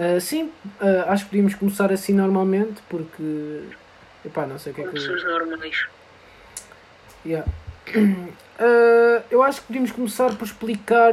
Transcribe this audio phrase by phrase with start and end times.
[0.00, 3.64] Ah, sim, ah, acho que podíamos começar assim normalmente, porque.
[4.24, 4.90] Epá, não sei o que é que.
[4.92, 5.86] pessoas normais.
[7.26, 7.46] Yeah.
[8.60, 11.12] Ah, eu acho que podíamos começar por explicar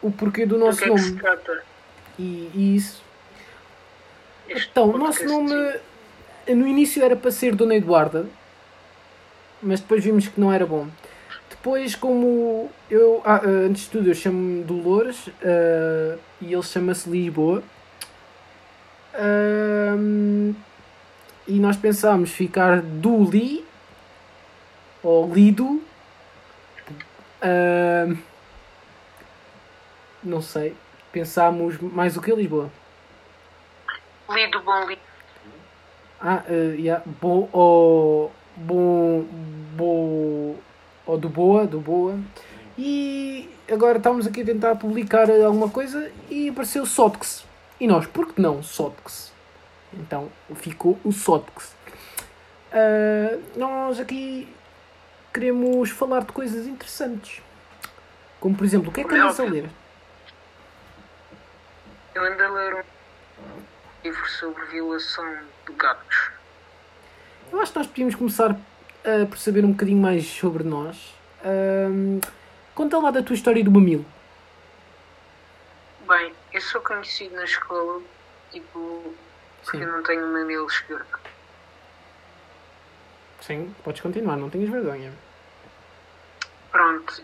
[0.00, 1.20] o porquê do Do nosso que é que se nome.
[1.20, 1.64] trata?
[2.16, 3.02] E, e isso.
[4.48, 5.52] este Então, o nosso nome
[6.46, 8.24] no início era para ser Dona Eduarda,
[9.60, 10.86] mas depois vimos que não era bom.
[11.48, 15.28] Depois, como eu, ah, antes de tudo, eu chamo-me Dolores
[16.40, 17.64] e ele chama-se Lisboa.
[19.14, 20.54] Ahm,
[21.46, 23.64] e nós pensámos ficar Duli
[25.02, 25.82] ou Lido.
[27.42, 28.16] Ahm,
[30.22, 30.76] não sei.
[31.12, 32.70] Pensámos mais o que Lisboa?
[34.30, 35.00] Lido bom lido.
[36.20, 37.02] Ah, uh, yeah.
[37.20, 39.24] Bo, ou, bom,
[39.74, 40.56] bo,
[41.06, 42.18] ou do Boa, do Boa.
[42.78, 47.44] E agora estamos aqui a tentar publicar alguma coisa e apareceu Sotx.
[47.80, 49.32] E nós, por que não Sotx?
[49.92, 51.74] Então ficou o Sotx.
[52.72, 54.46] Uh, nós aqui
[55.32, 57.42] queremos falar de coisas interessantes.
[58.38, 59.68] Como por exemplo, o que é que andas a ler?
[62.14, 62.82] Eu ando a ler um
[64.04, 65.24] livro sobre violação
[65.66, 66.30] de gatos.
[67.50, 71.14] Eu acho que nós podíamos começar uh, por saber um bocadinho mais sobre nós.
[71.44, 72.20] Ahm,
[72.74, 74.04] conta lá da tua história do mamilo.
[76.60, 78.02] Eu sou conhecido na escola,
[78.50, 79.14] tipo,
[79.64, 79.82] porque Sim.
[79.82, 81.18] eu não tenho mamilo esquerdo.
[83.40, 85.10] Sim, podes continuar, não tenhas vergonha.
[86.70, 87.22] Pronto,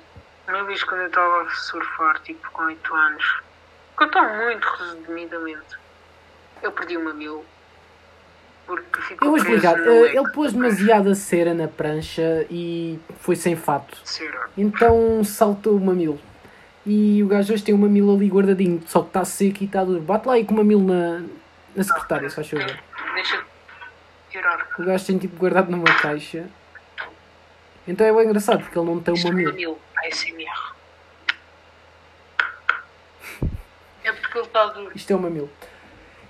[0.48, 3.42] uma vez quando eu estava a surfar, tipo, com 8 anos,
[3.94, 5.76] contou muito resumidamente,
[6.62, 7.44] eu perdi o mamilo.
[8.64, 9.76] Porque ficou Eu vou explicar.
[9.76, 14.00] leque ele pôs demasiada cera na prancha e foi sem fato.
[14.02, 14.48] Cera.
[14.56, 16.18] Então saltou o mamilo.
[16.86, 19.82] E o gajo hoje tem o mamilo ali guardadinho, só que está seco e está
[19.84, 20.00] duro.
[20.00, 21.24] Bate lá aí com o mamilo na,
[21.74, 22.78] na secretária, se faz favor.
[23.14, 23.44] Deixa
[24.30, 24.68] tirar.
[24.78, 26.46] O gajo tem tipo guardado numa caixa.
[27.88, 29.50] Então é bem engraçado porque ele não tem o Isto é mamilo.
[29.52, 30.76] mamilo, ASMR.
[34.04, 34.92] É porque ele está duro.
[34.94, 35.50] Isto é o mamilo.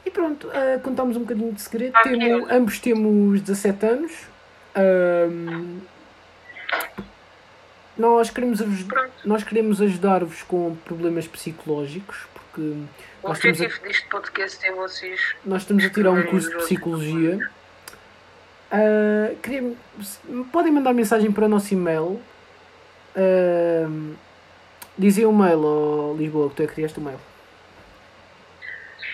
[0.07, 1.93] E pronto, uh, contamos um bocadinho de segredo.
[1.97, 4.13] Ah, Temos, ambos temos 17 anos.
[4.75, 5.81] Ahm,
[7.99, 8.61] nós queremos,
[9.25, 12.61] nós queremos ajudar-vos com problemas psicológicos, porque.
[13.23, 15.35] O nós objetivo a, deste podcast é vocês.
[15.45, 17.51] Nós estamos a tirar um curso de psicologia.
[18.71, 19.77] Uh,
[20.53, 22.21] podem mandar mensagem para o nosso e-mail.
[23.17, 24.15] Uh,
[24.99, 27.21] dizem o mail, oh, Lisboa, que tu é que criaste o mail.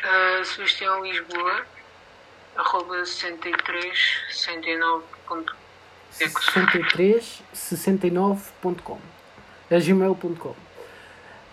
[0.02, 1.64] Uh, Sebastião Lisboa,
[2.56, 4.22] arroba 63
[6.12, 8.98] 6369.com
[9.70, 10.54] é gmail.com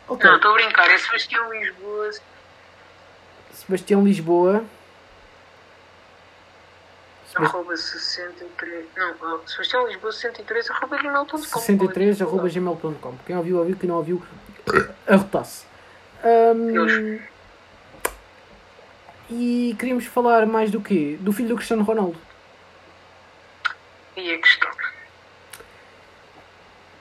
[0.07, 0.29] okay.
[0.29, 2.09] Não, estou a brincar, é Sebastião Lisboa.
[3.53, 4.65] Sebastião Lisboa.
[7.35, 13.87] Arroba 63 não, Sebastião Lisboa 63 arroba gmail.com 63 arroba gmail.com quem ouviu, ouviu, quem
[13.87, 14.21] não ouviu
[15.07, 15.69] arrotasse
[16.23, 17.19] um,
[19.29, 21.17] e queríamos falar mais do quê?
[21.21, 22.17] do filho do Cristiano Ronaldo.
[24.19, 24.69] E é questão.
[24.73, 24.93] Fala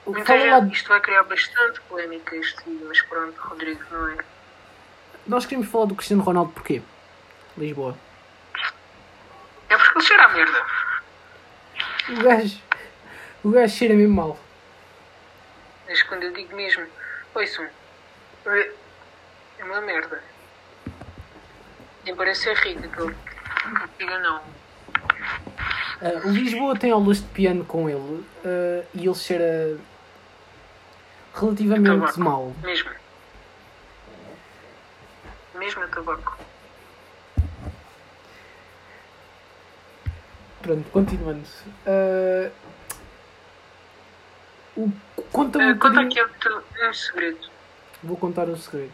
[0.05, 4.17] Muita gente, isto vai criar bastante polémica este vídeo, mas pronto, Rodrigo, não é?
[5.27, 6.81] nós queríamos falar do Cristiano Ronaldo porquê?
[7.57, 7.95] Lisboa
[9.67, 10.65] É porque ele cheira a merda.
[12.09, 12.61] o gajo
[13.43, 14.39] o gajo cheira mesmo mal
[15.87, 16.87] Mas quando eu digo mesmo,
[17.35, 17.67] ouçam,
[18.45, 18.71] é
[19.59, 20.23] é uma merda.
[22.15, 23.15] Parece ser rico, aquele.
[23.99, 24.41] Diga não.
[26.25, 29.77] O Lisboa tem aulas de piano com ele ah, e ele cheira
[31.33, 32.19] relativamente Tabaco.
[32.21, 32.53] mal.
[32.63, 32.89] Mesmo.
[35.55, 36.37] Mesmo a tabaco.
[40.61, 41.43] Pronto, continuando.
[41.85, 42.49] Ah,
[44.77, 44.89] o,
[45.31, 47.49] conta-me Ah, um conta aqui outro- um segredo.
[48.03, 48.91] Vou contar um segredo.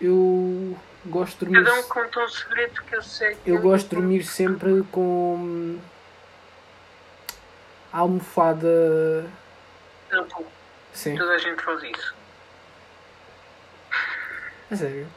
[0.00, 0.76] Eu
[1.06, 1.64] gosto de dormir.
[1.64, 3.34] Cada um conta um segredo que eu sei.
[3.36, 5.78] que Eu é gosto de dormir sempre com
[7.92, 9.26] a almofada.
[10.32, 10.46] Cu.
[10.92, 12.14] Sim, Toda a gente faz isso.
[14.70, 15.08] a sério.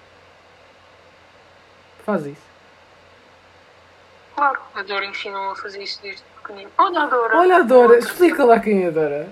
[2.03, 2.41] Faz isso.
[4.35, 6.71] Claro, a Dora ensinou a fazer isso desde pequenino.
[6.77, 7.38] Olha a Dora.
[7.38, 9.29] Olha a Dora, explica lá quem é a Dora.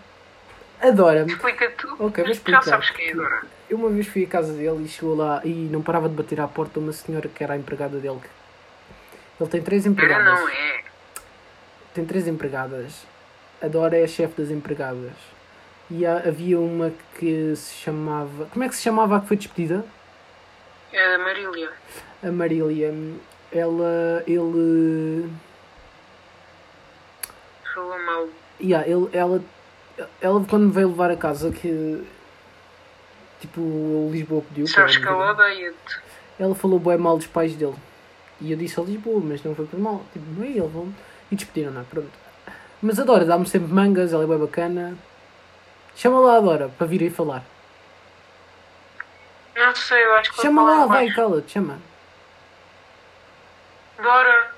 [0.81, 1.25] A Dora.
[1.25, 1.87] Explica tu.
[1.99, 2.63] Ok, vou Já explicar.
[2.63, 3.41] sabes quem é a Dora.
[3.69, 6.39] Eu uma vez fui à casa dele e chegou lá e não parava de bater
[6.39, 8.19] à porta uma senhora que era a empregada dele.
[9.39, 10.25] Ele tem três empregadas.
[10.39, 10.83] não é.
[11.93, 13.05] Tem três empregadas.
[13.61, 15.13] A Dora é a chefe das empregadas.
[15.89, 18.45] E há- havia uma que se chamava.
[18.47, 19.83] Como é que se chamava a que foi despedida?
[20.91, 21.69] É a Marília.
[22.23, 22.93] A Marília,
[23.51, 24.23] ela.
[24.27, 25.29] Ele.
[27.73, 28.27] Falou mal.
[28.61, 29.41] Yeah, ele, ela,
[30.21, 32.05] ela quando me veio levar a casa que
[33.39, 35.99] tipo Lisboa pediu Sabes que ela odeia-te.
[36.39, 37.75] ela falou bem mal dos pais dele
[38.41, 40.93] e eu disse a Lisboa, mas não foi por mal tipo, não é ele, vão
[41.31, 41.83] e despediram, não é?
[41.85, 42.11] Pronto.
[42.81, 44.97] Mas adora, dá-me sempre mangas, ela é bem bacana
[45.95, 47.43] chama lá a Dora para vir aí falar
[49.55, 51.79] Não sei, eu acho que chama lá, vai, cala-te, chama
[53.97, 54.51] Dora.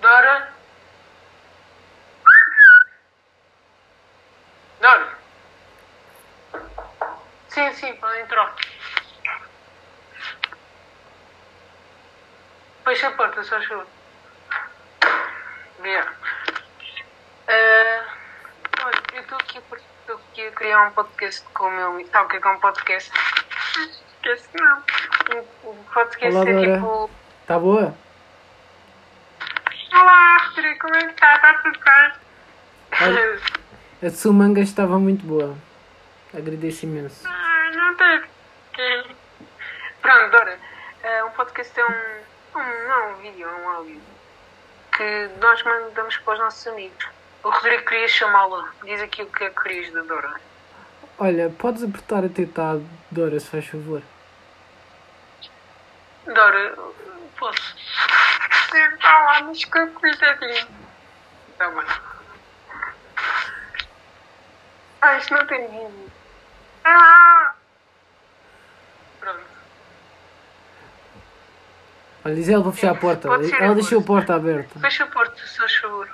[0.00, 0.51] Dora.
[4.82, 5.08] Dora.
[7.50, 8.52] Sim, sim, pode entrar.
[12.84, 13.86] Fecha a porta, só chuva.
[15.78, 16.10] Obrigado.
[17.46, 18.02] Eh,
[18.82, 22.10] olha, eu estou aqui porque estou aqui a criar um podcast com o meu amigo.
[22.10, 23.12] Sabe o que é que é um podcast?
[23.12, 24.82] Podcast não.
[25.32, 26.74] Um, um podcast Olá, é Dora.
[26.74, 27.10] tipo.
[27.42, 27.94] está boa?
[29.92, 31.36] Olá, Rodrigo, como é que está?
[31.36, 32.12] Está tudo bem?
[33.00, 33.62] Olha.
[34.02, 35.56] A sua manga estava muito boa
[36.34, 38.22] agradeço imenso Ah, não tem.
[38.72, 39.14] que-
[40.00, 40.58] Pronto, Dora.
[41.02, 42.88] eh, um podcast é um, um.
[42.88, 44.00] Não é um vídeo, é um áudio.
[44.96, 47.06] Que nós mandamos para os nossos amigos.
[47.44, 48.68] O Rodrigo queria chamá-la.
[48.84, 50.34] Diz aqui o que é que querias da Dora.
[51.18, 54.02] olha, podes apertar a teta à Dora se faz favor
[56.26, 56.74] Dora,
[57.38, 57.76] posso.
[58.70, 60.66] Sentar lá nos cacuzinhos.
[61.58, 62.11] Tá bem.
[65.02, 66.12] Ah, isto não tem vídeo.
[66.84, 67.54] Ah!
[69.18, 69.40] Pronto.
[72.24, 75.36] olha, diz ela para fechar a porta ela deixou a porta aberta Fecha a porta,
[75.46, 76.08] se faz favor.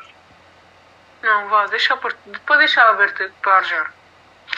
[1.23, 2.19] Não, vá, deixa a porta.
[2.27, 3.93] Depois deixa aberta para arjar.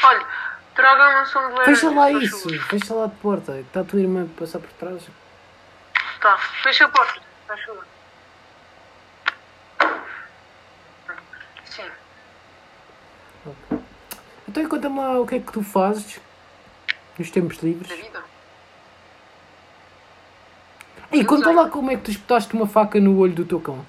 [0.03, 0.27] Olha,
[0.75, 1.65] traga uma som de laranja.
[1.65, 3.59] Fecha lá isso, fecha lá de porta.
[3.59, 5.09] Está a tua irmã a passar por trás.
[6.21, 7.87] Tá, fecha a porta, faz favor.
[11.65, 11.91] Sim.
[14.50, 16.20] Então conta-me lá o que é que tu fazes
[17.17, 17.88] nos tempos Da livres.
[17.88, 18.20] vida.
[21.12, 23.87] E conta lá como é que tu espetaste uma faca no olho do teu cão.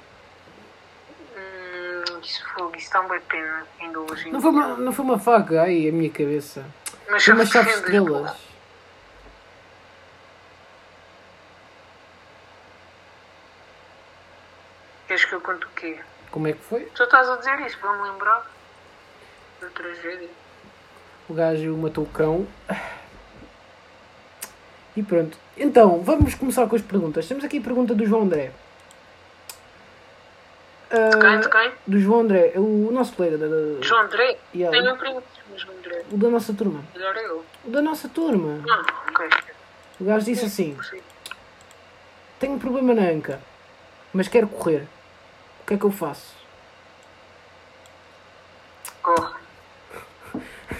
[1.35, 4.29] Hum, isso foi, isso bem pena ainda hoje.
[4.29, 6.63] Não foi uma, não foi uma faca, ai, a minha cabeça.
[7.09, 8.37] Mas Foi uma chave de estrelas.
[15.07, 15.99] Queres que eu conte o quê?
[16.29, 16.81] Como é que foi?
[16.93, 18.45] Tu estás a dizer isso para me lembrar
[19.59, 20.29] da tragédia.
[21.31, 22.45] O gajo matou o cão.
[24.97, 25.37] E pronto.
[25.55, 27.25] Então, vamos começar com as perguntas.
[27.25, 28.51] Temos aqui a pergunta do João André.
[30.89, 31.39] Ah, Quem?
[31.39, 31.71] De quem?
[31.87, 34.37] do João André, o nosso colega da, da- João André?
[34.53, 34.77] Yeah.
[34.77, 35.23] Tenho um primo
[35.55, 36.03] João André.
[36.11, 36.83] o da nossa turma.
[36.93, 37.45] É eu.
[37.63, 38.61] O da nossa turma.
[38.69, 39.29] Ah, ok.
[40.01, 40.99] O gajo disse assim: Sim.
[42.41, 43.39] Tenho um problema na anca,
[44.11, 44.85] mas quero correr.
[45.61, 46.35] O que é que eu faço?
[49.01, 49.39] Corre.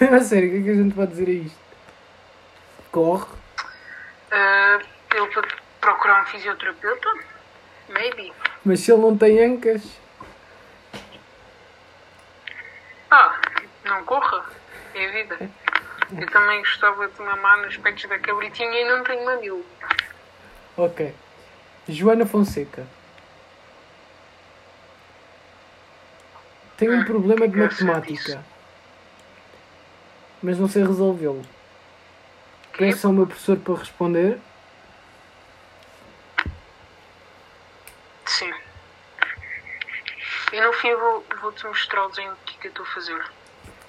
[0.16, 1.60] a sério, o que é que a gente pode dizer a isto?
[2.92, 3.26] Corre.
[4.32, 4.80] Ah,
[5.16, 5.48] eu para
[5.80, 7.10] procurar um fisioterapeuta?
[7.90, 8.34] Maybe.
[8.64, 9.82] Mas se ele não tem ancas,
[13.10, 13.40] Ah,
[13.86, 14.46] não corra.
[14.96, 15.40] É a vida.
[16.18, 19.66] Eu também gostava de mamar nos peitos da cabritinha e não tenho mamilo.
[20.78, 21.14] ok.
[21.88, 22.86] Joana Fonseca.
[26.78, 28.44] Tenho um Hum, problema de matemática.
[30.42, 31.42] Mas não sei resolvê-lo.
[32.78, 34.40] Peço ao meu professor para responder.
[38.26, 38.52] Sim.
[40.54, 43.24] E no fim vou- vou-te mostrar o desenho que que eu estou a fazer.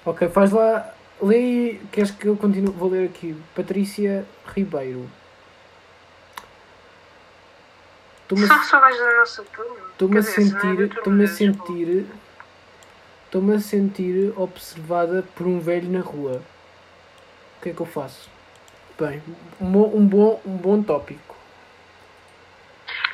[0.05, 0.93] Ok, faz lá.
[1.21, 1.79] Lê.
[1.91, 2.71] Queres que eu continue?
[2.71, 3.35] Vou ler aqui.
[3.55, 5.09] Patrícia Ribeiro.
[8.23, 9.75] Estou-me a São saudades da nossa turma.
[9.91, 11.37] Estou-me a Quer dizer, é sentir, estou-me a escola.
[11.67, 12.07] sentir,
[13.33, 16.39] estou-me a sentir observada por um velho na rua.
[17.57, 18.29] O que é que eu faço?
[18.99, 19.23] Bem,
[19.59, 21.35] um, um bom, um bom tópico.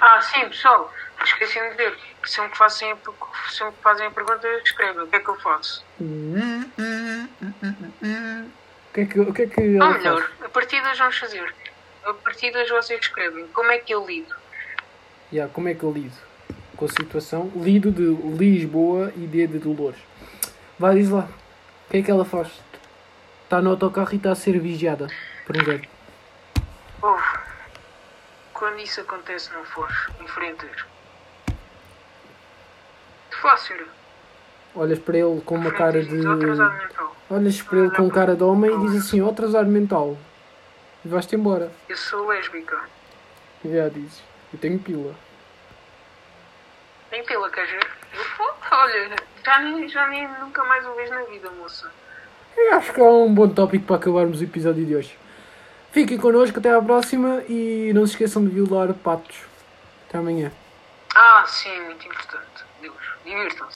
[0.02, 0.94] Ah, sim, pessoal.
[1.24, 1.98] Esqueci de dizer.
[2.26, 2.94] Sempre que fazem,
[3.50, 5.04] sempre que fazem a pergunta, escrevem.
[5.04, 5.86] O que é que eu faço?
[6.02, 6.36] O
[8.94, 10.44] que é que, o que, é que Ou melhor, faz?
[10.44, 11.56] a partir de hoje vamos fazer.
[12.04, 13.48] A partir de hoje vocês escrevem.
[13.48, 14.36] Como é que eu lido?
[15.32, 16.18] Yeah, como é que eu lido
[16.76, 17.50] com a situação?
[17.56, 18.04] Lido de
[18.38, 20.09] Lisboa e D de Dolores.
[20.80, 21.28] Vai, diz lá.
[21.88, 22.48] O que é que ela faz?
[23.44, 25.08] Está no autocarro e está a ser vigiada
[25.46, 25.90] por um velho.
[27.02, 27.40] Ouve.
[28.54, 29.96] Quando isso acontece, não fores.
[30.22, 30.86] Enfrentas.
[33.42, 33.88] Fácil.
[34.74, 36.22] Olhas para ele com uma cara de.
[37.30, 40.18] Olhas para ele com cara de homem e diz assim, ó atrasado mental.
[41.04, 41.72] E vais-te embora.
[41.90, 42.80] Eu sou lésbica.
[43.66, 44.22] Já dizes.
[44.54, 45.14] Eu tenho pila.
[47.12, 47.99] Nem pila, queres ver?
[48.72, 51.92] Olha, já nem, já nem nunca mais o vejo na vida, moça.
[52.56, 55.18] Eu acho que é um bom tópico para acabarmos o episódio de hoje.
[55.92, 59.38] Fiquem connosco, até à próxima e não se esqueçam de violar patos.
[60.08, 60.52] Até amanhã.
[61.16, 62.64] Ah, sim, muito importante.
[62.82, 62.96] Deus,
[63.26, 63.64] divirtam-se.